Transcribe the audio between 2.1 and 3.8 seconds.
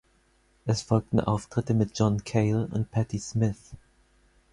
Cale und Patti Smith.